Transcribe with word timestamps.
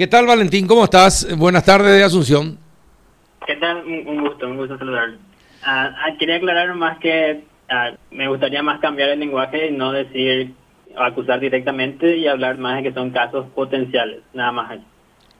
¿Qué 0.00 0.06
tal, 0.06 0.26
Valentín? 0.26 0.66
¿Cómo 0.66 0.84
estás? 0.84 1.28
Buenas 1.36 1.62
tardes 1.62 1.94
de 1.94 2.02
Asunción. 2.02 2.58
¿Qué 3.46 3.54
tal? 3.56 3.84
Un, 3.84 4.22
gusto, 4.22 4.46
un 4.46 4.56
gusto 4.56 4.78
saludarlo. 4.78 5.18
Ah, 5.62 5.94
ah, 5.94 6.16
quería 6.18 6.36
aclarar 6.36 6.74
más 6.74 6.98
que 7.00 7.44
ah, 7.68 7.90
me 8.10 8.26
gustaría 8.26 8.62
más 8.62 8.80
cambiar 8.80 9.10
el 9.10 9.20
lenguaje 9.20 9.66
y 9.66 9.72
no 9.72 9.92
decir 9.92 10.54
acusar 10.96 11.38
directamente 11.38 12.16
y 12.16 12.26
hablar 12.26 12.56
más 12.56 12.76
de 12.76 12.84
que 12.84 12.94
son 12.94 13.10
casos 13.10 13.44
potenciales, 13.54 14.22
nada 14.32 14.52
más. 14.52 14.78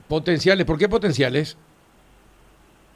Potenciales, 0.08 0.66
¿por 0.66 0.76
qué 0.76 0.90
potenciales? 0.90 1.56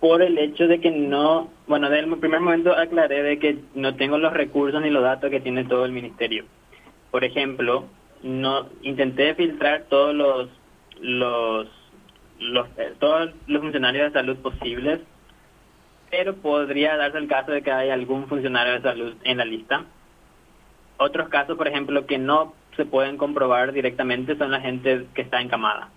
Por 0.01 0.21
el 0.21 0.37
hecho 0.37 0.67
de 0.67 0.83
que 0.83 0.91
no, 0.91 1.49
bueno, 1.67 1.89
desde 1.89 2.05
el 2.05 2.19
primer 2.19 2.41
momento 2.41 2.77
aclaré 2.77 3.23
de 3.23 3.39
que 3.39 3.59
no 3.75 3.97
tengo 3.97 4.19
los 4.19 4.35
recursos 4.35 4.83
ni 4.83 4.91
los 4.91 5.03
datos 5.03 5.31
que 5.31 5.41
tiene 5.41 5.65
todo 5.65 5.87
el 5.87 5.93
ministerio. 5.93 6.45
Por 7.11 7.25
ejemplo, 7.25 7.87
no 8.23 8.67
intenté 8.83 9.35
filtrar 9.35 9.85
todos 9.89 10.15
los 10.15 10.51
los, 11.01 11.69
los 12.41 12.69
eh, 12.79 12.95
todos 12.99 13.31
los 13.47 13.63
funcionarios 13.63 14.13
de 14.13 14.19
salud 14.21 14.37
posibles, 14.39 15.01
pero 16.11 16.35
podría 16.37 16.97
darse 16.97 17.19
el 17.19 17.29
caso 17.29 17.53
de 17.53 17.63
que 17.63 17.73
haya 17.73 17.95
algún 17.95 18.29
funcionario 18.29 18.75
de 18.75 18.83
salud 18.83 19.15
en 19.25 19.39
la 19.39 19.45
lista. 19.45 19.85
Otros 20.97 21.29
casos, 21.29 21.57
por 21.57 21.69
ejemplo, 21.69 22.07
que 22.07 22.19
no 22.19 22.55
se 22.77 22.85
pueden 22.85 23.17
comprobar 23.17 23.73
directamente 23.73 24.37
son 24.37 24.51
la 24.51 24.61
gente 24.61 25.07
que 25.15 25.23
está 25.23 25.41
encamada. 25.41 25.89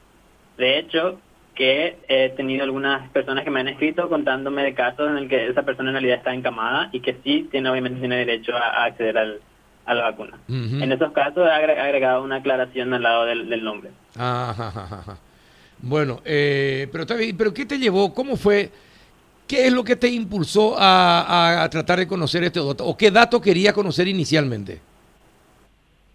De 0.58 0.80
hecho, 0.80 1.20
que 1.58 1.98
he 2.08 2.30
tenido 2.30 2.64
algunas 2.64 3.10
personas 3.10 3.44
que 3.44 3.50
me 3.50 3.60
han 3.60 3.68
escrito 3.68 4.08
contándome 4.10 4.64
de 4.64 4.76
casos 4.76 5.10
en 5.10 5.18
el 5.18 5.28
que 5.28 5.48
esa 5.48 5.64
persona 5.64 5.90
en 5.90 5.96
realidad 5.96 6.18
está 6.18 6.34
encamada 6.34 6.90
y 6.92 7.00
que 7.00 7.18
sí 7.24 7.48
tiene 7.50 7.70
obviamente 7.70 8.00
tiene 8.00 8.18
derecho 8.18 8.56
a, 8.56 8.86
acceder 8.86 9.18
al, 9.18 9.42
a 9.88 9.94
la 9.94 10.04
vacuna. 10.04 10.38
En 10.48 10.92
esos 10.92 11.12
casos 11.14 11.48
he 11.48 11.50
agregado 11.50 12.24
una 12.24 12.36
aclaración 12.38 12.94
al 12.94 13.02
lado 13.02 13.26
del, 13.26 13.64
nombre. 13.64 13.90
Bueno, 15.80 16.22
eh, 16.26 16.88
pero, 16.92 17.06
pero 17.38 17.54
¿qué 17.54 17.66
te 17.66 17.78
llevó? 17.80 18.14
¿Cómo 18.14 18.36
fue? 18.36 18.70
¿Qué 19.48 19.68
es 19.68 19.72
lo 19.72 19.84
que 19.84 19.96
te 19.96 20.10
impulsó 20.10 20.76
a, 20.78 21.64
a 21.64 21.70
tratar 21.70 22.00
de 22.00 22.08
conocer 22.08 22.44
este 22.44 22.60
dato? 22.60 22.86
¿O 22.86 22.98
qué 22.98 23.12
dato 23.12 23.40
quería 23.40 23.72
conocer 23.74 24.08
inicialmente? 24.08 24.82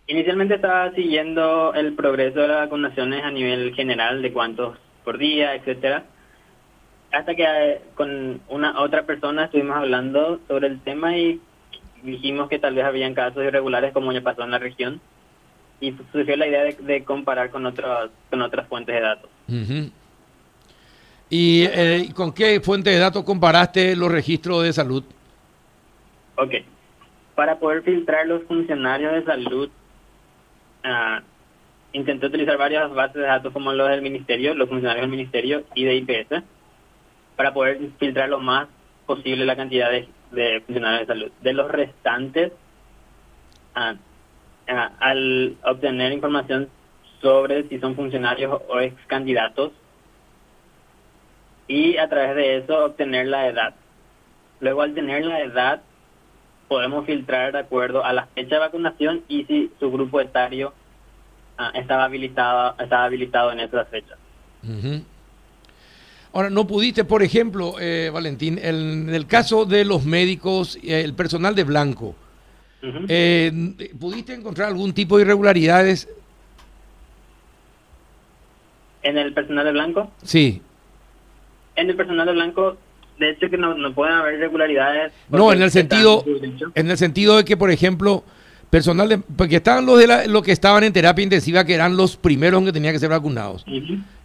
Inicialmente 0.07 0.57
estaba 0.57 0.91
siguiendo 0.93 1.73
el 1.75 1.95
progreso 1.95 2.41
de 2.41 2.49
las 2.49 2.59
vacunaciones 2.59 3.25
a 3.25 3.31
nivel 3.31 3.73
general, 3.75 4.21
de 4.21 4.33
cuántos 4.33 4.77
por 5.05 5.17
día, 5.17 5.55
etcétera. 5.55 6.05
Hasta 7.13 7.35
que 7.35 7.45
eh, 7.45 7.81
con 7.95 8.41
una 8.49 8.81
otra 8.81 9.05
persona 9.05 9.45
estuvimos 9.45 9.77
hablando 9.77 10.41
sobre 10.49 10.67
el 10.67 10.81
tema 10.81 11.17
y 11.17 11.41
dijimos 12.03 12.49
que 12.49 12.59
tal 12.59 12.75
vez 12.75 12.85
habían 12.85 13.15
casos 13.15 13.45
irregulares 13.45 13.93
como 13.93 14.13
ya 14.13 14.21
pasó 14.21 14.43
en 14.43 14.51
la 14.51 14.59
región 14.59 15.01
y 15.81 15.95
surgió 16.13 16.37
la 16.37 16.47
idea 16.47 16.65
de, 16.65 17.05
comparar 17.05 17.51
con 17.51 17.67
otras 17.67 18.11
con 18.31 18.43
otras 18.43 18.69
fuentes 18.69 18.95
de 18.95 19.01
datos. 19.01 19.31
¿Y 21.29 21.65
eh, 21.65 22.11
con 22.15 22.33
qué 22.33 22.61
fuente 22.61 22.91
de 22.91 22.99
datos 22.99 23.25
comparaste 23.25 23.97
los 23.97 24.11
registros 24.11 24.63
de 24.63 24.73
salud? 24.73 25.05
Ok. 26.37 26.55
Para 27.35 27.59
poder 27.59 27.83
filtrar 27.83 28.27
los 28.27 28.43
funcionarios 28.45 29.13
de 29.13 29.25
salud 29.25 29.71
uh, 30.85 31.23
intenté 31.93 32.27
utilizar 32.27 32.59
varias 32.59 32.93
bases 32.93 33.15
de 33.15 33.23
datos 33.23 33.53
como 33.53 33.73
los 33.73 33.89
del 33.89 34.03
ministerio, 34.03 34.55
los 34.55 34.69
funcionarios 34.69 35.03
del 35.03 35.11
ministerio 35.11 35.65
y 35.75 35.85
de 35.85 35.97
IPS, 35.97 36.43
para 37.37 37.53
poder 37.53 37.81
filtrar 37.99 38.29
lo 38.29 38.39
más 38.39 38.69
posible 39.07 39.45
la 39.45 39.57
cantidad 39.57 39.91
de, 39.91 40.09
funcionarios 40.67 41.01
de 41.01 41.07
salud. 41.07 41.33
De 41.41 41.53
los 41.53 41.71
restantes, 41.71 42.53
ah, 43.75 43.95
ah, 44.69 44.91
al 44.99 45.57
obtener 45.65 46.13
información 46.13 46.69
sobre 47.21 47.69
si 47.69 47.79
son 47.79 47.95
funcionarios 47.95 48.61
o 48.69 48.81
ex 48.81 48.95
candidatos, 49.07 49.73
y 51.69 51.97
a 51.97 52.09
través 52.09 52.35
de 52.37 52.57
eso 52.59 52.85
obtener 52.85 53.29
la 53.29 53.47
edad. 53.47 53.75
Luego 54.61 54.83
al 54.83 54.95
tener 54.95 55.25
la 55.25 55.41
edad, 55.41 55.83
podemos 56.69 57.07
filtrar 57.07 57.53
de 57.53 57.61
acuerdo 57.61 58.05
a 58.05 58.13
la 58.13 58.27
fecha 58.27 58.57
de 58.57 58.61
vacunación 58.61 59.23
y 59.29 59.45
si 59.45 59.71
su 59.79 59.91
grupo 59.91 60.21
etario 60.21 60.73
Ah, 61.59 61.71
estaba 61.75 62.05
habilitado, 62.05 62.75
estaba 62.79 63.05
habilitado 63.05 63.53
en 63.53 63.61
esas 63.61 63.87
fechas. 63.89 64.19
Ahora, 66.33 66.49
¿no 66.49 66.67
pudiste, 66.67 67.05
por 67.05 67.23
ejemplo, 67.23 67.75
eh, 67.79 68.11
Valentín, 68.13 68.59
en 68.63 69.11
el 69.11 69.27
caso 69.27 69.67
de 69.67 69.85
los 69.85 70.05
médicos, 70.05 70.79
eh, 70.83 71.03
el 71.03 71.15
personal 71.15 71.55
de 71.55 71.65
blanco, 71.65 72.15
eh, 73.09 73.53
¿pudiste 74.01 74.35
encontrar 74.35 74.69
algún 74.69 74.95
tipo 74.95 75.19
de 75.19 75.25
irregularidades? 75.25 76.09
¿En 79.03 79.19
el 79.19 79.35
personal 79.35 79.65
de 79.67 79.73
blanco? 79.73 80.11
Sí. 80.23 80.63
En 81.77 81.91
el 81.91 81.97
personal 81.97 82.27
de 82.27 82.33
blanco, 82.33 82.79
de 83.19 83.31
hecho 83.31 83.51
que 83.51 83.59
no, 83.59 83.75
no 83.75 83.93
pueden 83.93 84.15
haber 84.15 84.35
irregularidades. 84.35 85.13
No, 85.29 85.53
en 85.53 85.61
el 85.61 85.71
sentido, 85.71 86.25
en 86.75 86.91
el 86.91 86.97
sentido 86.97 87.37
de 87.37 87.45
que, 87.45 87.59
por 87.59 87.71
ejemplo, 87.71 88.25
personal 88.73 89.07
de, 89.07 89.19
porque 89.19 89.57
estaban 89.57 89.85
los 89.85 89.99
de 89.99 90.07
la, 90.07 90.27
los 90.27 90.43
que 90.43 90.51
estaban 90.51 90.83
en 90.83 90.95
terapia 90.95 91.23
intensiva 91.23 91.63
que 91.63 91.75
eran 91.75 91.95
los 91.95 92.17
primeros 92.17 92.65
que 92.65 92.73
tenían 92.73 92.95
que 92.95 92.99
ser 92.99 93.11
vacunados. 93.11 93.67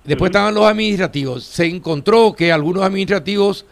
Después 0.05 0.29
estaban 0.29 0.53
los 0.55 0.63
administrativos. 0.63 1.43
Se 1.43 1.65
encontró 1.65 2.31
que 2.31 2.49
algunos 2.53 2.81
administrativos 2.83 3.65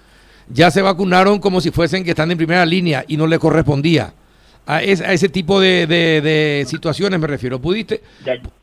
ya 0.50 0.70
se 0.70 0.82
vacunaron 0.82 1.40
como 1.40 1.62
si 1.62 1.72
fuesen 1.72 2.04
que 2.04 2.10
están 2.10 2.30
en 2.30 2.38
primera 2.38 2.66
línea 2.66 3.06
y 3.08 3.16
no 3.16 3.26
le 3.26 3.40
correspondía. 3.40 4.14
A, 4.68 4.84
ese 4.84 5.30
tipo 5.30 5.62
de, 5.62 6.66
situaciones 6.68 7.22
me 7.22 7.28
refiero. 7.28 7.58
¿Pudiste, 7.62 8.02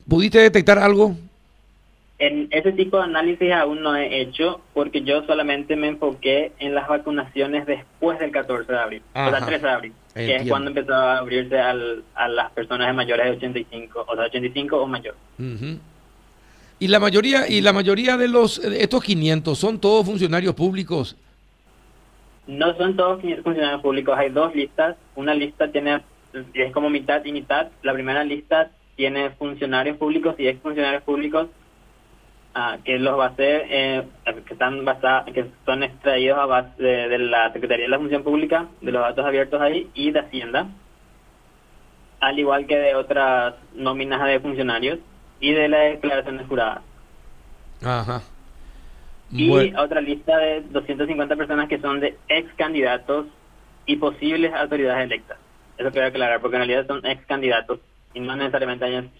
¿Pudiste 0.06 0.38
detectar 0.38 0.78
algo? 0.78 1.16
En 2.22 2.46
ese 2.52 2.70
tipo 2.70 2.98
de 2.98 3.02
análisis 3.02 3.52
aún 3.52 3.82
no 3.82 3.96
he 3.96 4.20
hecho 4.20 4.60
porque 4.74 5.02
yo 5.02 5.24
solamente 5.26 5.74
me 5.74 5.88
enfoqué 5.88 6.52
en 6.60 6.72
las 6.72 6.86
vacunaciones 6.86 7.66
después 7.66 8.20
del 8.20 8.30
14 8.30 8.70
de 8.70 8.78
abril, 8.78 9.02
o 9.12 9.28
sea, 9.28 9.44
13 9.44 9.66
de 9.66 9.72
abril 9.72 9.92
que 10.14 10.36
es 10.36 10.48
cuando 10.48 10.68
empezó 10.68 10.94
a 10.94 11.18
abrirse 11.18 11.58
al, 11.58 12.04
a 12.14 12.28
las 12.28 12.52
personas 12.52 12.86
de 12.86 12.92
mayores 12.92 13.26
de 13.26 13.32
85, 13.32 14.06
o 14.06 14.14
sea, 14.14 14.24
85 14.26 14.76
o 14.76 14.86
mayor. 14.86 15.14
Y 16.78 16.88
la 16.88 17.00
mayoría 17.00 17.48
y 17.48 17.60
la 17.60 17.72
mayoría 17.72 18.16
de 18.16 18.28
los 18.28 18.58
estos 18.58 19.02
500 19.02 19.58
son 19.58 19.80
todos 19.80 20.06
funcionarios 20.06 20.54
públicos. 20.54 21.16
No 22.46 22.76
son 22.76 22.96
todos 22.96 23.20
funcionarios 23.42 23.80
públicos, 23.80 24.16
hay 24.16 24.30
dos 24.30 24.54
listas. 24.54 24.96
Una 25.14 25.34
lista 25.34 25.70
tiene 25.70 26.02
es 26.54 26.72
como 26.72 26.90
mitad 26.90 27.24
y 27.24 27.32
mitad. 27.32 27.68
La 27.82 27.92
primera 27.92 28.24
lista 28.24 28.70
tiene 28.96 29.30
funcionarios 29.30 29.96
públicos 29.96 30.34
y 30.38 30.48
ex 30.48 30.60
funcionarios 30.60 31.02
públicos 31.02 31.48
Ah, 32.54 32.76
que 32.84 32.98
los 32.98 33.16
bases 33.16 33.62
eh, 33.70 34.02
que 34.46 34.52
están 34.52 34.84
basados, 34.84 35.32
que 35.32 35.46
son 35.64 35.82
extraídos 35.82 36.38
a 36.38 36.44
base 36.44 36.82
de, 36.82 37.18
la 37.18 37.50
Secretaría 37.50 37.86
de 37.86 37.90
la 37.90 37.98
Función 37.98 38.22
Pública, 38.22 38.66
de 38.82 38.92
los 38.92 39.00
datos 39.00 39.24
abiertos 39.24 39.58
ahí 39.58 39.88
y 39.94 40.10
de 40.10 40.20
Hacienda, 40.20 40.66
al 42.20 42.38
igual 42.38 42.66
que 42.66 42.76
de 42.76 42.94
otras 42.94 43.54
nóminas 43.74 44.22
de 44.26 44.40
funcionarios 44.40 44.98
y 45.40 45.52
de 45.52 45.68
las 45.68 45.92
declaraciones 45.92 46.46
juradas. 46.46 46.82
Ajá. 47.82 48.20
Y 49.30 49.74
otra 49.74 50.02
lista 50.02 50.36
de 50.36 50.60
250 50.60 51.36
personas 51.36 51.70
que 51.70 51.80
son 51.80 52.00
de 52.00 52.18
ex 52.28 52.52
candidatos 52.54 53.28
y 53.86 53.96
posibles 53.96 54.52
autoridades 54.52 55.04
electas. 55.04 55.38
Eso 55.78 55.90
quiero 55.90 56.08
aclarar, 56.08 56.42
porque 56.42 56.56
en 56.56 56.68
realidad 56.68 56.86
son 56.86 57.04
ex 57.06 57.24
candidatos 57.24 57.80
y 58.12 58.20
no 58.20 58.36
necesariamente 58.36 58.84
hayan 58.84 59.10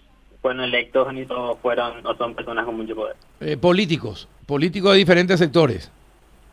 fueron 0.43 0.61
electos 0.61 1.11
ni 1.13 1.25
o 1.29 1.55
fueron 1.55 2.05
o 2.05 2.15
son 2.15 2.35
personas 2.35 2.65
con 2.65 2.75
mucho 2.75 2.93
poder. 2.93 3.15
Eh, 3.39 3.55
políticos, 3.55 4.27
políticos 4.45 4.91
de 4.91 4.97
diferentes 4.97 5.39
sectores. 5.39 5.89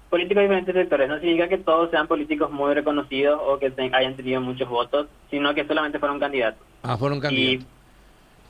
Políticos 0.08 0.36
de 0.36 0.42
diferentes 0.44 0.74
sectores. 0.74 1.08
No 1.08 1.18
significa 1.18 1.48
que 1.48 1.58
todos 1.58 1.90
sean 1.90 2.06
políticos 2.06 2.52
muy 2.52 2.72
reconocidos 2.72 3.40
o 3.44 3.58
que 3.58 3.72
hayan 3.92 4.14
tenido 4.14 4.40
muchos 4.40 4.68
votos, 4.68 5.08
sino 5.28 5.52
que 5.54 5.66
solamente 5.66 5.98
fueron 5.98 6.20
candidatos. 6.20 6.64
Ah, 6.84 6.96
fueron 6.96 7.18
candidatos. 7.18 7.66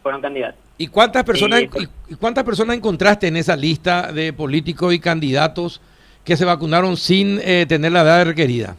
fueron 0.03 0.21
candidatos. 0.21 0.61
¿Y 0.77 0.89
cuántas 0.89 1.25
personas, 1.25 1.63
y, 1.63 2.15
cuántas 2.17 2.45
personas 2.45 2.77
encontraste 2.77 3.29
en 3.29 3.39
esa 3.39 3.57
lista 3.57 4.13
de 4.13 4.35
políticos 4.35 4.93
y 4.93 5.01
candidatos 5.01 5.81
que 6.23 6.37
se 6.37 6.45
vacunaron 6.45 6.99
sin 6.99 7.39
eh, 7.43 7.65
tener 7.67 7.93
la 7.93 8.03
edad 8.03 8.27
requerida? 8.27 8.77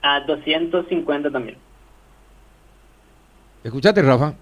A 0.00 0.20
250 0.20 1.30
también. 1.30 1.58
¿Escuchaste, 3.62 4.00
Rafa? 4.00 4.34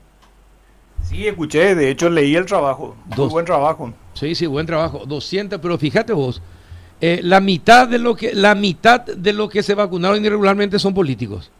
Sí, 1.08 1.26
escuché, 1.26 1.74
de 1.74 1.90
hecho 1.90 2.10
leí 2.10 2.34
el 2.34 2.46
trabajo. 2.46 2.96
Muy 3.16 3.28
buen 3.28 3.44
trabajo. 3.44 3.92
Sí, 4.14 4.34
sí, 4.34 4.46
buen 4.46 4.66
trabajo. 4.66 5.04
200, 5.06 5.60
pero 5.60 5.78
fíjate 5.78 6.12
vos, 6.12 6.42
eh, 7.00 7.20
la 7.22 7.40
mitad 7.40 7.86
de 7.86 7.98
lo 7.98 8.16
que 8.16 8.34
la 8.34 8.54
mitad 8.54 9.04
de 9.04 9.32
lo 9.32 9.48
que 9.48 9.62
se 9.62 9.74
vacunaron 9.74 10.24
irregularmente 10.24 10.78
son 10.78 10.94
políticos. 10.94 11.50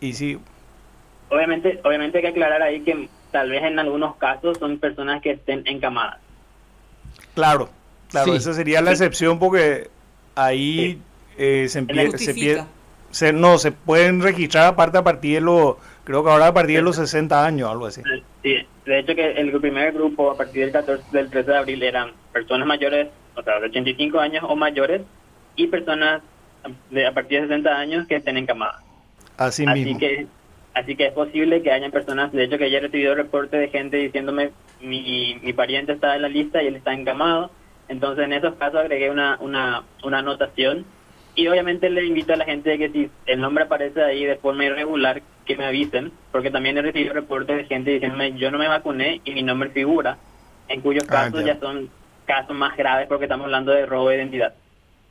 Y 0.00 0.12
sí. 0.12 0.38
Obviamente, 1.30 1.80
obviamente 1.84 2.18
hay 2.18 2.22
que 2.22 2.28
aclarar 2.28 2.62
ahí 2.62 2.80
que 2.80 3.08
tal 3.30 3.50
vez 3.50 3.62
en 3.62 3.78
algunos 3.78 4.16
casos 4.16 4.58
son 4.58 4.78
personas 4.78 5.22
que 5.22 5.32
estén 5.32 5.62
encamadas. 5.66 6.18
Claro, 7.34 7.70
claro, 8.08 8.34
esa 8.34 8.52
sería 8.52 8.82
la 8.82 8.90
excepción 8.90 9.38
porque 9.38 9.88
ahí 10.34 11.00
eh, 11.38 11.66
se 11.68 11.78
empieza, 11.78 12.18
se, 12.18 12.64
no 13.32 13.58
se 13.58 13.72
pueden 13.72 14.22
registrar 14.22 14.66
aparte 14.66 14.98
a 14.98 15.04
partir 15.04 15.34
de 15.34 15.40
lo 15.40 15.78
Creo 16.10 16.24
que 16.24 16.30
ahora 16.30 16.48
a 16.48 16.54
partir 16.54 16.76
de 16.76 16.82
los 16.82 16.96
60 16.96 17.46
años, 17.46 17.70
algo 17.70 17.86
así. 17.86 18.02
Sí, 18.42 18.56
de 18.84 18.98
hecho 18.98 19.14
que 19.14 19.30
el 19.32 19.52
primer 19.60 19.92
grupo 19.92 20.30
a 20.30 20.36
partir 20.36 20.62
del 20.62 20.72
14, 20.72 21.04
del 21.12 21.30
13 21.30 21.50
de 21.52 21.56
abril 21.56 21.82
eran 21.84 22.10
personas 22.32 22.66
mayores, 22.66 23.08
o 23.36 23.42
sea, 23.44 23.60
de 23.60 23.66
85 23.66 24.18
años 24.18 24.44
o 24.48 24.56
mayores, 24.56 25.02
y 25.54 25.68
personas 25.68 26.20
de, 26.90 27.06
a 27.06 27.12
partir 27.12 27.42
de 27.42 27.46
60 27.46 27.70
años 27.70 28.06
que 28.08 28.16
estén 28.16 28.38
encamadas. 28.38 28.82
Así, 29.36 29.64
así 29.68 29.96
Que, 29.98 30.26
así 30.74 30.96
que 30.96 31.06
es 31.06 31.12
posible 31.12 31.62
que 31.62 31.70
hayan 31.70 31.92
personas, 31.92 32.32
de 32.32 32.42
hecho 32.42 32.58
que 32.58 32.70
ya 32.70 32.78
he 32.78 32.80
recibido 32.80 33.14
reportes 33.14 33.60
de 33.60 33.68
gente 33.68 33.96
diciéndome 33.98 34.50
mi, 34.80 35.38
mi 35.42 35.52
pariente 35.52 35.92
está 35.92 36.16
en 36.16 36.22
la 36.22 36.28
lista 36.28 36.60
y 36.60 36.66
él 36.66 36.74
está 36.74 36.92
encamado, 36.92 37.52
entonces 37.88 38.24
en 38.24 38.32
esos 38.32 38.54
casos 38.54 38.80
agregué 38.80 39.10
una, 39.10 39.36
una, 39.40 39.84
una 40.02 40.18
anotación 40.18 40.86
y 41.40 41.48
obviamente 41.48 41.88
le 41.88 42.04
invito 42.04 42.34
a 42.34 42.36
la 42.36 42.44
gente 42.44 42.76
que 42.76 42.90
si 42.90 43.10
el 43.24 43.40
nombre 43.40 43.64
aparece 43.64 44.02
ahí 44.02 44.24
de 44.24 44.36
forma 44.36 44.66
irregular, 44.66 45.22
que 45.46 45.56
me 45.56 45.64
avisen, 45.64 46.12
porque 46.30 46.50
también 46.50 46.76
he 46.76 46.82
recibido 46.82 47.14
reportes 47.14 47.56
de 47.56 47.64
gente 47.64 47.92
diciéndome 47.92 48.36
yo 48.36 48.50
no 48.50 48.58
me 48.58 48.68
vacuné 48.68 49.22
y 49.24 49.32
mi 49.32 49.42
nombre 49.42 49.70
figura, 49.70 50.18
en 50.68 50.82
cuyos 50.82 51.04
ah, 51.08 51.12
casos 51.12 51.42
ya. 51.44 51.58
son 51.58 51.88
casos 52.26 52.54
más 52.54 52.76
graves 52.76 53.08
porque 53.08 53.24
estamos 53.24 53.46
hablando 53.46 53.72
de 53.72 53.86
robo 53.86 54.10
de 54.10 54.16
identidad. 54.16 54.52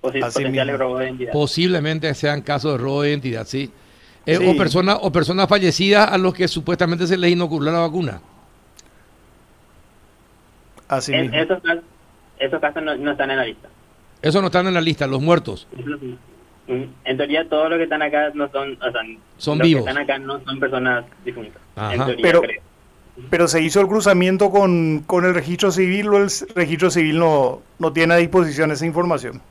Potenciales 0.02 0.78
robo 0.78 1.00
de 1.00 1.06
identidad. 1.06 1.32
Posiblemente 1.34 2.14
sean 2.14 2.44
casos 2.44 2.74
de 2.74 2.78
robo 2.78 3.02
de 3.02 3.10
identidad, 3.10 3.46
sí. 3.46 3.72
Eh, 4.28 4.38
o, 4.38 4.56
personas, 4.56 5.00
o 5.02 5.12
personas 5.12 5.50
fallecidas 5.50 6.12
a 6.12 6.18
los 6.20 6.36
que 6.36 6.48
supuestamente 6.48 7.08
se 7.08 7.18
les 7.18 7.32
inoculó 7.32 7.72
la 7.72 7.80
vacuna. 7.80 8.22
Así 10.88 11.12
mismo. 11.12 11.36
Esos, 11.36 11.60
esos 12.38 12.62
casos 12.62 12.84
no 12.84 13.12
están 13.12 13.32
en 13.32 13.38
la 13.38 13.46
lista. 13.46 13.68
Eso 14.22 14.42
no 14.42 14.48
están 14.48 14.68
en 14.68 14.74
la 14.74 14.82
lista, 14.82 15.08
los 15.08 15.22
muertos. 15.22 15.68
En 16.68 17.18
teoría 17.18 17.48
todos 17.48 17.70
los 17.70 17.78
que 17.78 17.84
están 17.84 18.02
acá 18.02 18.32
no 18.34 18.50
son, 18.52 18.74
o 18.82 18.92
sea, 18.92 19.02
son 19.38 19.58
los 19.58 19.68
vivos. 19.68 19.84
que 19.84 19.90
están 19.90 20.04
acá 20.04 20.20
no 20.20 20.40
son 20.44 20.60
personas 20.60 21.06
difuntas. 21.26 21.62
pero, 22.22 22.42
pero 23.30 23.48
se 23.48 23.62
hizo 23.62 23.82
el 23.82 23.88
cruzamiento 23.88 24.52
con, 24.52 25.00
con 25.08 25.26
el 25.26 25.34
registro 25.34 25.72
civil 25.72 26.10
o 26.10 26.18
el 26.18 26.30
registro 26.56 26.92
civil 26.92 27.18
no, 27.18 27.62
no 27.80 27.92
tiene 27.92 28.14
a 28.14 28.18
disposición 28.18 28.72
esa 28.72 28.86
información. 28.86 29.42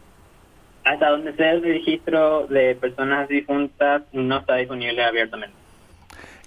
Hasta 0.85 1.11
donde 1.11 1.35
sea 1.35 1.53
el 1.53 1.63
registro 1.63 2.47
de 2.47 2.77
personas 2.77 3.29
difuntas 3.29 4.03
no 4.13 4.39
está 4.39 4.57
disponible 4.57 5.03
abiertamente 5.03 5.55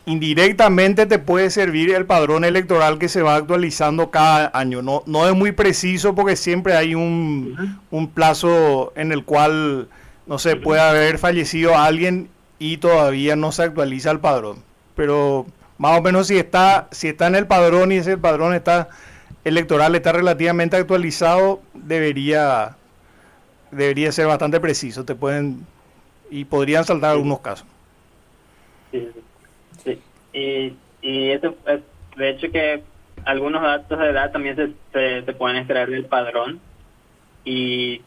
indirectamente 0.05 1.05
te 1.05 1.19
puede 1.19 1.49
servir 1.49 1.91
el 1.91 2.05
padrón 2.05 2.43
electoral 2.43 2.97
que 2.97 3.09
se 3.09 3.21
va 3.21 3.35
actualizando 3.35 4.09
cada 4.09 4.51
año. 4.53 4.81
No, 4.81 5.03
no 5.05 5.27
es 5.27 5.35
muy 5.35 5.51
preciso 5.51 6.15
porque 6.15 6.35
siempre 6.35 6.75
hay 6.75 6.95
un, 6.95 7.79
un 7.91 8.07
plazo 8.09 8.93
en 8.95 9.11
el 9.11 9.23
cual, 9.23 9.89
no 10.25 10.39
sé, 10.39 10.55
puede 10.55 10.81
haber 10.81 11.17
fallecido 11.17 11.77
alguien 11.77 12.29
y 12.59 12.77
todavía 12.77 13.35
no 13.35 13.51
se 13.51 13.63
actualiza 13.63 14.11
el 14.11 14.19
padrón. 14.19 14.63
Pero 14.95 15.45
más 15.77 15.99
o 15.99 16.01
menos 16.01 16.27
si 16.27 16.37
está, 16.37 16.87
si 16.91 17.09
está 17.09 17.27
en 17.27 17.35
el 17.35 17.47
padrón 17.47 17.91
y 17.91 17.97
ese 17.97 18.17
padrón 18.17 18.53
está 18.53 18.89
electoral 19.43 19.95
está 19.95 20.11
relativamente 20.11 20.77
actualizado, 20.77 21.61
debería, 21.73 22.75
debería 23.71 24.11
ser 24.11 24.27
bastante 24.27 24.59
preciso. 24.59 25.05
Te 25.05 25.15
pueden 25.15 25.65
y 26.29 26.45
podrían 26.45 26.85
saltar 26.85 27.11
algunos 27.11 27.39
casos. 27.39 27.65
Sí. 28.91 29.09
Y, 30.33 30.73
y 31.01 31.29
eso 31.31 31.55
es, 31.67 31.81
de 32.15 32.29
hecho 32.29 32.51
que 32.51 32.83
algunos 33.25 33.61
datos 33.61 33.99
de 33.99 34.09
edad 34.09 34.31
también 34.31 34.55
se, 34.55 35.23
se, 35.23 35.33
pueden 35.33 35.57
extraer 35.57 35.89
del 35.89 36.05
padrón 36.05 36.59
y 37.43 38.01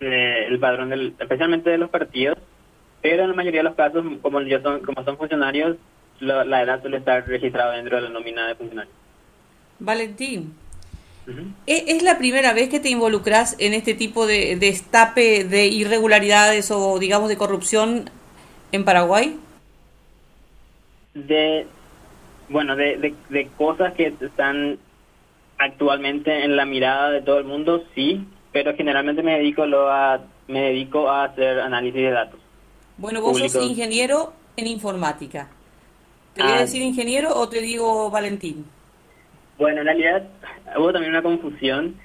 eh, 0.00 0.46
el 0.48 0.58
padrón 0.58 0.90
del, 0.90 1.14
especialmente 1.18 1.70
de 1.70 1.78
los 1.78 1.90
partidos, 1.90 2.38
pero 3.02 3.22
en 3.22 3.30
la 3.30 3.34
mayoría 3.34 3.60
de 3.60 3.68
los 3.68 3.74
casos, 3.74 4.04
como 4.22 4.40
yo 4.42 4.60
son, 4.60 4.80
como 4.82 5.04
son 5.04 5.16
funcionarios, 5.16 5.76
la 6.20 6.62
edad 6.62 6.80
suele 6.80 6.96
estar 6.96 7.26
registrada 7.28 7.74
dentro 7.74 7.96
de 7.96 8.02
la 8.02 8.08
nómina 8.08 8.48
de 8.48 8.54
funcionarios. 8.54 8.94
Valentín, 9.78 10.54
¿es 11.66 12.02
la 12.02 12.18
primera 12.18 12.54
vez 12.54 12.68
que 12.68 12.80
te 12.80 12.88
involucras 12.88 13.56
en 13.58 13.74
este 13.74 13.94
tipo 13.94 14.26
de, 14.26 14.56
de 14.56 14.68
estape 14.68 15.44
de 15.44 15.66
irregularidades 15.66 16.70
o 16.70 16.98
digamos 16.98 17.28
de 17.28 17.36
corrupción 17.36 18.10
en 18.72 18.84
Paraguay? 18.84 19.38
De, 21.16 21.66
bueno, 22.48 22.76
de, 22.76 23.14
de, 23.30 23.48
cosas 23.56 23.94
que 23.94 24.14
están 24.20 24.78
actualmente 25.58 26.44
en 26.44 26.56
la 26.56 26.66
mirada 26.66 27.10
de 27.10 27.22
todo 27.22 27.38
el 27.38 27.44
mundo, 27.44 27.82
sí, 27.94 28.24
pero 28.52 28.74
generalmente 28.76 29.22
me 29.22 29.38
dedico 29.38 29.66
lo 29.66 29.90
a 29.90 30.20
me 30.48 30.60
dedico 30.60 31.10
a 31.10 31.24
hacer 31.24 31.58
análisis 31.58 32.00
de 32.00 32.10
datos. 32.10 32.38
Bueno, 32.98 33.20
vos 33.20 33.38
sos 33.38 33.56
ingeniero 33.64 34.32
en 34.56 34.68
informática. 34.68 35.48
¿Te 36.34 36.42
voy 36.42 36.52
a 36.52 36.56
ah. 36.56 36.60
decir 36.60 36.82
ingeniero 36.82 37.34
o 37.34 37.48
te 37.48 37.60
digo 37.60 38.10
Valentín? 38.10 38.64
Bueno, 39.58 39.80
en 39.80 39.86
realidad 39.86 40.22
hubo 40.76 40.92
también 40.92 41.12
una 41.12 41.22
confusión 41.22 41.96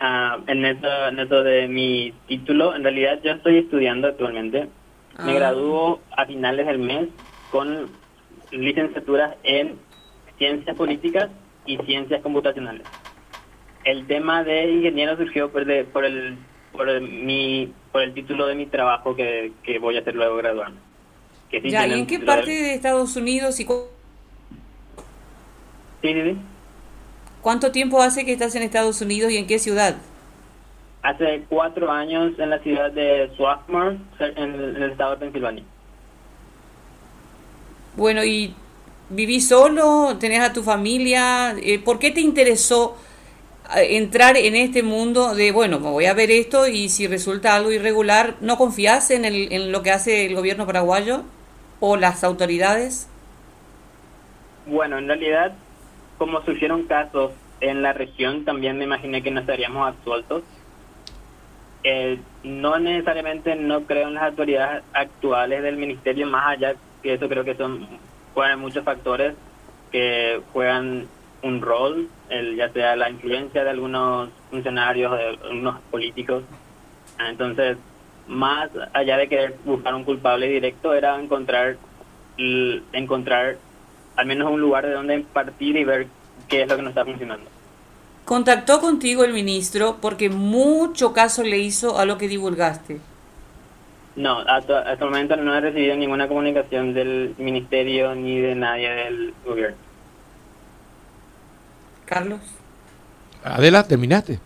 uh, 0.00 0.42
en, 0.46 0.64
eso, 0.64 1.08
en 1.08 1.18
eso 1.18 1.42
de 1.42 1.66
mi 1.66 2.14
título. 2.28 2.76
En 2.76 2.84
realidad 2.84 3.18
yo 3.24 3.32
estoy 3.32 3.58
estudiando 3.58 4.08
actualmente. 4.08 4.68
Me 5.24 5.32
ah. 5.32 5.34
gradúo 5.34 6.00
a 6.16 6.26
finales 6.26 6.66
del 6.66 6.78
mes 6.78 7.08
con 7.50 7.88
licenciaturas 8.50 9.36
en 9.42 9.78
ciencias 10.38 10.76
políticas 10.76 11.30
y 11.66 11.76
ciencias 11.78 12.22
computacionales. 12.22 12.86
El 13.84 14.06
tema 14.06 14.44
de 14.44 14.70
ingeniero 14.70 15.16
surgió 15.16 15.50
por, 15.50 15.64
por 15.92 16.04
el 16.04 16.36
por 16.72 17.00
mi 17.00 17.72
por 17.92 18.02
el 18.02 18.14
título 18.14 18.46
de 18.46 18.54
mi 18.54 18.66
trabajo 18.66 19.16
que, 19.16 19.52
voy 19.80 19.96
a 19.96 20.00
hacer 20.00 20.14
luego 20.14 20.36
graduarme. 20.36 20.78
ya, 21.64 21.86
¿y 21.86 21.98
en 21.98 22.06
qué 22.06 22.20
parte 22.20 22.50
de... 22.50 22.74
Estados 22.74 23.16
Unidos 23.16 23.58
y 23.60 23.64
Sí, 26.02 26.14
sí, 26.14 26.38
¿Cuánto 27.42 27.72
tiempo 27.72 28.00
hace 28.00 28.24
que 28.24 28.32
estás 28.32 28.54
en 28.54 28.62
Estados 28.62 29.00
Unidos 29.00 29.32
y 29.32 29.36
en 29.36 29.46
qué 29.46 29.58
ciudad? 29.58 29.96
Hace 31.02 31.44
cuatro 31.48 31.90
años 31.90 32.38
en 32.38 32.50
la 32.50 32.58
ciudad 32.60 32.92
de 32.92 33.30
Swarthmore, 33.36 33.98
en 34.20 34.54
el 34.54 34.90
estado 34.90 35.12
de 35.12 35.16
Pensilvania. 35.18 35.64
Bueno, 37.96 38.24
¿y 38.24 38.54
vivís 39.08 39.48
solo? 39.48 40.16
¿Tenés 40.18 40.40
a 40.40 40.52
tu 40.52 40.62
familia? 40.62 41.56
Eh, 41.62 41.78
¿Por 41.78 41.98
qué 41.98 42.10
te 42.10 42.20
interesó 42.20 42.96
eh, 43.76 43.96
entrar 43.96 44.36
en 44.36 44.54
este 44.54 44.82
mundo 44.82 45.34
de, 45.34 45.50
bueno, 45.50 45.80
voy 45.80 46.06
a 46.06 46.14
ver 46.14 46.30
esto 46.30 46.68
y 46.68 46.88
si 46.88 47.06
resulta 47.06 47.54
algo 47.54 47.72
irregular, 47.72 48.36
¿no 48.40 48.56
confías 48.56 49.10
en, 49.10 49.24
el, 49.24 49.52
en 49.52 49.72
lo 49.72 49.82
que 49.82 49.90
hace 49.90 50.26
el 50.26 50.34
gobierno 50.34 50.66
paraguayo 50.66 51.24
o 51.80 51.96
las 51.96 52.22
autoridades? 52.22 53.08
Bueno, 54.66 54.98
en 54.98 55.08
realidad, 55.08 55.52
como 56.16 56.42
surgieron 56.44 56.84
casos 56.84 57.32
en 57.60 57.82
la 57.82 57.92
región, 57.92 58.44
también 58.44 58.78
me 58.78 58.84
imaginé 58.84 59.22
que 59.22 59.32
no 59.32 59.40
estaríamos 59.40 59.88
absueltos. 59.88 60.44
Eh, 61.82 62.20
no 62.44 62.78
necesariamente 62.78 63.56
no 63.56 63.82
creo 63.84 64.08
en 64.08 64.14
las 64.14 64.24
autoridades 64.24 64.84
actuales 64.92 65.62
del 65.62 65.76
ministerio, 65.76 66.26
más 66.26 66.56
allá 66.56 66.74
que 67.02 67.14
eso 67.14 67.28
creo 67.28 67.44
que 67.44 67.54
son 67.54 67.86
juegan 68.34 68.60
muchos 68.60 68.84
factores 68.84 69.34
que 69.90 70.40
juegan 70.52 71.08
un 71.42 71.60
rol, 71.60 72.08
el, 72.28 72.56
ya 72.56 72.72
sea 72.72 72.96
la 72.96 73.10
influencia 73.10 73.64
de 73.64 73.70
algunos 73.70 74.30
funcionarios, 74.50 75.16
de 75.16 75.38
algunos 75.42 75.80
políticos. 75.90 76.44
Entonces, 77.18 77.76
más 78.28 78.70
allá 78.92 79.16
de 79.16 79.28
querer 79.28 79.56
buscar 79.64 79.94
un 79.94 80.04
culpable 80.04 80.48
directo, 80.48 80.94
era 80.94 81.20
encontrar, 81.20 81.76
encontrar 82.92 83.56
al 84.16 84.26
menos 84.26 84.50
un 84.50 84.60
lugar 84.60 84.86
de 84.86 84.92
donde 84.92 85.20
partir 85.32 85.76
y 85.76 85.84
ver 85.84 86.06
qué 86.48 86.62
es 86.62 86.68
lo 86.68 86.76
que 86.76 86.82
no 86.82 86.90
está 86.90 87.04
funcionando. 87.04 87.48
Contactó 88.24 88.80
contigo 88.80 89.24
el 89.24 89.32
ministro 89.32 89.96
porque 90.00 90.30
mucho 90.30 91.12
caso 91.12 91.42
le 91.42 91.58
hizo 91.58 91.98
a 91.98 92.04
lo 92.04 92.16
que 92.16 92.28
divulgaste. 92.28 93.00
No, 94.16 94.38
hasta, 94.40 94.92
el 94.92 94.98
momento 94.98 95.36
no 95.36 95.54
he 95.54 95.60
recibido 95.60 95.96
ninguna 95.96 96.28
comunicación 96.28 96.94
del 96.94 97.34
ministerio 97.38 98.14
ni 98.14 98.40
de 98.40 98.54
nadie 98.54 98.90
del 98.90 99.34
gobierno. 99.44 99.76
Carlos. 102.04 102.40
Adela, 103.44 103.86
terminaste. 103.86 104.40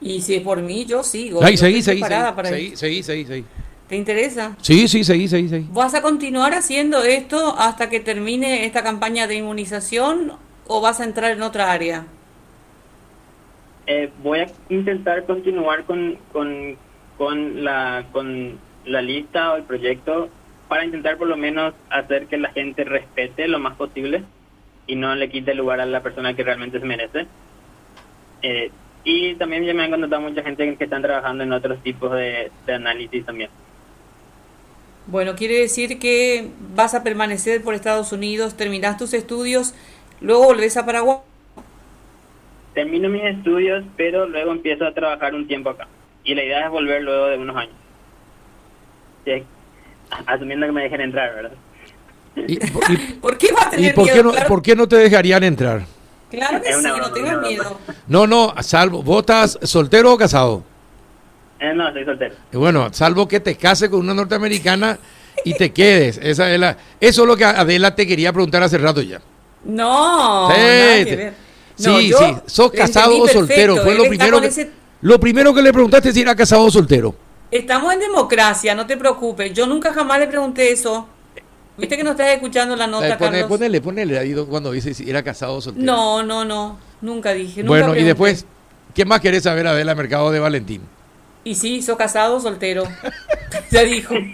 Y 0.00 0.22
si 0.22 0.36
es 0.36 0.42
por 0.42 0.62
mí, 0.62 0.86
yo 0.86 1.02
sigo. 1.02 1.42
Ahí, 1.42 1.56
seguí, 1.56 1.82
seguí, 1.82 2.02
seguí, 2.02 2.76
seguí, 2.76 3.02
seguí, 3.02 3.24
seguí, 3.24 3.44
¿Te 3.88 3.96
interesa? 3.96 4.56
Sí, 4.62 4.86
sí, 4.86 5.02
seguí, 5.02 5.26
seguí, 5.26 5.48
seguí. 5.48 5.66
¿Vas 5.72 5.94
a 5.94 6.00
continuar 6.00 6.54
haciendo 6.54 7.02
esto 7.02 7.56
hasta 7.58 7.90
que 7.90 7.98
termine 7.98 8.64
esta 8.64 8.84
campaña 8.84 9.26
de 9.26 9.34
inmunización 9.34 10.32
o 10.68 10.80
vas 10.80 11.00
a 11.00 11.04
entrar 11.04 11.32
en 11.32 11.42
otra 11.42 11.72
área? 11.72 12.06
Eh, 13.88 14.08
voy 14.22 14.38
a 14.38 14.46
intentar 14.68 15.24
continuar 15.24 15.84
con, 15.84 16.16
con, 16.32 16.76
con 17.20 17.64
la 17.64 18.06
con 18.12 18.58
la 18.86 19.02
lista 19.02 19.52
o 19.52 19.56
el 19.56 19.64
proyecto 19.64 20.30
para 20.68 20.86
intentar 20.86 21.18
por 21.18 21.28
lo 21.28 21.36
menos 21.36 21.74
hacer 21.90 22.28
que 22.28 22.38
la 22.38 22.50
gente 22.50 22.82
respete 22.82 23.46
lo 23.46 23.58
más 23.58 23.76
posible 23.76 24.22
y 24.86 24.96
no 24.96 25.14
le 25.14 25.28
quite 25.28 25.54
lugar 25.54 25.80
a 25.80 25.84
la 25.84 26.02
persona 26.02 26.32
que 26.32 26.42
realmente 26.42 26.80
se 26.80 26.86
merece. 26.86 27.26
Eh, 28.40 28.70
y 29.04 29.34
también 29.34 29.64
ya 29.64 29.74
me 29.74 29.82
han 29.82 29.90
contado 29.90 30.22
mucha 30.22 30.42
gente 30.42 30.74
que 30.78 30.84
están 30.84 31.02
trabajando 31.02 31.44
en 31.44 31.52
otros 31.52 31.82
tipos 31.82 32.10
de, 32.12 32.50
análisis 32.68 33.26
también. 33.26 33.50
Bueno, 35.06 35.34
quiere 35.34 35.58
decir 35.58 35.98
que 35.98 36.48
vas 36.74 36.94
a 36.94 37.02
permanecer 37.02 37.62
por 37.62 37.74
Estados 37.74 38.12
Unidos, 38.12 38.56
terminas 38.56 38.96
tus 38.96 39.12
estudios, 39.12 39.74
luego 40.22 40.44
volvés 40.44 40.78
a 40.78 40.86
Paraguay. 40.86 41.18
Termino 42.72 43.10
mis 43.10 43.24
estudios, 43.24 43.84
pero 43.98 44.26
luego 44.26 44.52
empiezo 44.52 44.86
a 44.86 44.94
trabajar 44.94 45.34
un 45.34 45.46
tiempo 45.46 45.68
acá. 45.68 45.86
Y 46.30 46.34
la 46.36 46.44
idea 46.44 46.66
es 46.66 46.70
volver 46.70 47.02
luego 47.02 47.26
de 47.26 47.38
unos 47.38 47.56
años. 47.56 47.74
asumiendo 50.26 50.64
que 50.64 50.72
me 50.72 50.82
dejen 50.84 51.00
entrar, 51.00 51.34
¿verdad? 51.34 51.52
¿Y, 52.36 52.56
por 53.20 53.36
qué 53.36 53.50
va 53.50 53.62
a 53.62 53.70
tener 53.70 53.96
no, 53.96 54.32
por 54.46 54.62
qué 54.62 54.76
no 54.76 54.86
te 54.86 54.94
dejarían 54.94 55.42
entrar? 55.42 55.82
Claro 56.30 56.62
que 56.62 56.72
sí, 56.72 56.84
no 56.84 57.10
tengas 57.10 57.40
miedo. 57.40 57.80
No, 58.06 58.28
no, 58.28 58.54
salvo, 58.60 59.02
¿vos 59.02 59.20
estás 59.22 59.58
soltero 59.64 60.12
o 60.12 60.16
casado? 60.16 60.62
Eh, 61.58 61.72
no, 61.74 61.88
estoy 61.88 62.04
soltero. 62.04 62.36
Bueno, 62.52 62.90
salvo 62.92 63.26
que 63.26 63.40
te 63.40 63.56
cases 63.56 63.88
con 63.88 63.98
una 63.98 64.14
norteamericana 64.14 65.00
y 65.44 65.54
te 65.54 65.72
quedes. 65.72 66.16
Esa 66.22 66.54
es 66.54 66.60
la, 66.60 66.76
eso 67.00 67.22
es 67.22 67.26
lo 67.26 67.36
que 67.36 67.44
Adela 67.44 67.96
te 67.96 68.06
quería 68.06 68.32
preguntar 68.32 68.62
hace 68.62 68.78
rato 68.78 69.02
ya. 69.02 69.20
No, 69.64 70.48
sí, 70.48 70.60
nada 70.60 71.04
que 71.04 71.16
ver. 71.16 71.34
sí, 71.74 72.12
sí, 72.16 72.36
sos 72.46 72.70
casado 72.70 73.20
o 73.20 73.26
soltero. 73.26 73.78
Fue 73.78 73.96
lo 73.96 74.04
primero, 74.04 74.40
que, 74.40 74.70
lo 75.02 75.18
primero 75.18 75.54
que 75.54 75.62
le 75.62 75.72
preguntaste 75.72 76.12
si 76.12 76.20
era 76.20 76.34
casado 76.34 76.64
o 76.64 76.70
soltero. 76.70 77.14
Estamos 77.50 77.92
en 77.92 78.00
democracia, 78.00 78.74
no 78.74 78.86
te 78.86 78.96
preocupes. 78.96 79.52
Yo 79.52 79.66
nunca 79.66 79.92
jamás 79.92 80.20
le 80.20 80.28
pregunté 80.28 80.70
eso. 80.70 81.08
¿Viste 81.76 81.96
que 81.96 82.04
no 82.04 82.10
estás 82.10 82.28
escuchando 82.28 82.76
la 82.76 82.86
nota, 82.86 83.16
Carlos? 83.16 83.44
Ponele, 83.44 83.80
ponele 83.80 84.18
ahí 84.18 84.34
cuando 84.48 84.70
dice 84.70 84.92
si 84.92 85.08
era 85.08 85.22
casado 85.22 85.54
o 85.54 85.60
soltero. 85.60 85.84
No, 85.84 86.22
no, 86.22 86.44
no. 86.44 86.78
Nunca 87.00 87.32
dije. 87.32 87.62
Nunca 87.62 87.86
bueno, 87.86 87.96
y 87.96 88.04
después, 88.04 88.44
¿qué 88.94 89.04
más 89.04 89.20
querés 89.20 89.44
saber, 89.44 89.66
Adela, 89.66 89.94
mercado 89.94 90.30
de 90.30 90.38
Valentín? 90.38 90.82
Y 91.42 91.54
sí, 91.54 91.76
hizo 91.76 91.96
casado 91.96 92.36
o 92.36 92.40
soltero. 92.40 92.84
ya 93.70 93.82
dijo. 93.82 94.14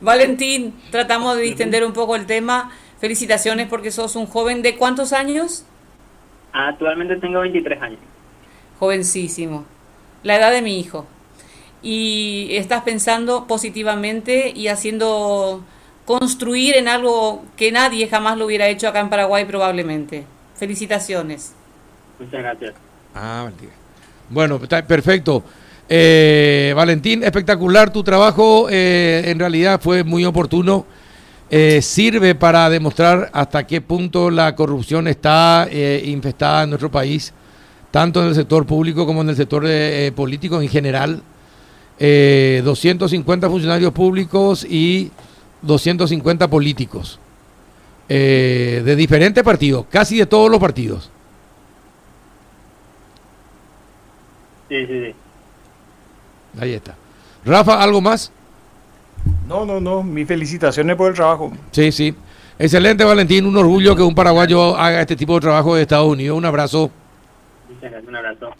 Valentín, 0.00 0.74
tratamos 0.90 1.36
de 1.36 1.42
distender 1.42 1.84
un 1.84 1.92
poco 1.92 2.16
el 2.16 2.26
tema. 2.26 2.70
Felicitaciones 3.00 3.66
porque 3.68 3.90
sos 3.90 4.14
un 4.14 4.26
joven 4.26 4.62
de 4.62 4.76
cuántos 4.76 5.12
años? 5.12 5.64
Actualmente 6.52 7.16
tengo 7.16 7.40
23 7.40 7.82
años. 7.82 8.00
Jovencísimo. 8.78 9.64
La 10.22 10.36
edad 10.36 10.52
de 10.52 10.62
mi 10.62 10.78
hijo. 10.78 11.06
Y 11.82 12.48
estás 12.52 12.82
pensando 12.82 13.46
positivamente 13.46 14.52
y 14.54 14.68
haciendo 14.68 15.64
construir 16.04 16.76
en 16.76 16.88
algo 16.88 17.44
que 17.56 17.72
nadie 17.72 18.08
jamás 18.08 18.36
lo 18.36 18.46
hubiera 18.46 18.68
hecho 18.68 18.88
acá 18.88 19.00
en 19.00 19.08
Paraguay 19.08 19.44
probablemente. 19.44 20.24
Felicitaciones. 20.54 21.54
Muchas 22.18 22.40
gracias. 22.40 22.74
Ah, 23.14 23.50
bueno, 24.28 24.60
está 24.62 24.86
perfecto. 24.86 25.42
Eh, 25.88 26.72
Valentín, 26.74 27.22
espectacular 27.22 27.92
tu 27.92 28.02
trabajo. 28.02 28.68
Eh, 28.70 29.24
en 29.26 29.38
realidad 29.38 29.80
fue 29.80 30.04
muy 30.04 30.24
oportuno. 30.24 30.86
Eh, 31.54 31.82
sirve 31.82 32.34
para 32.34 32.70
demostrar 32.70 33.28
hasta 33.34 33.66
qué 33.66 33.82
punto 33.82 34.30
la 34.30 34.56
corrupción 34.56 35.06
está 35.06 35.68
infestada 35.70 36.62
en 36.62 36.70
nuestro 36.70 36.90
país, 36.90 37.34
tanto 37.90 38.22
en 38.22 38.28
el 38.28 38.34
sector 38.34 38.64
público 38.64 39.04
como 39.04 39.20
en 39.20 39.28
el 39.28 39.36
sector 39.36 39.62
político 40.14 40.62
en 40.62 40.68
general. 40.68 41.22
250 41.98 43.50
funcionarios 43.50 43.92
públicos 43.92 44.64
y 44.64 45.10
250 45.60 46.48
políticos 46.48 47.20
de 48.08 48.96
diferentes 48.96 49.44
partidos, 49.44 49.84
casi 49.90 50.16
de 50.18 50.24
todos 50.24 50.50
los 50.50 50.58
partidos. 50.58 51.10
Sí, 54.70 54.86
sí, 54.86 55.00
sí. 55.04 55.14
Ahí 56.58 56.72
está. 56.72 56.96
Rafa, 57.44 57.82
¿algo 57.82 58.00
más? 58.00 58.32
No, 59.48 59.64
no, 59.64 59.80
no. 59.80 60.02
Mis 60.02 60.26
felicitaciones 60.26 60.96
por 60.96 61.10
el 61.10 61.14
trabajo. 61.14 61.52
Sí, 61.70 61.92
sí. 61.92 62.14
Excelente, 62.58 63.04
Valentín. 63.04 63.46
Un 63.46 63.56
orgullo 63.56 63.96
que 63.96 64.02
un 64.02 64.14
paraguayo 64.14 64.76
haga 64.76 65.00
este 65.00 65.16
tipo 65.16 65.34
de 65.34 65.40
trabajo 65.40 65.74
de 65.74 65.82
Estados 65.82 66.06
Unidos. 66.06 66.38
Un 66.38 66.44
abrazo. 66.44 66.90
Un 68.06 68.16
abrazo. 68.16 68.54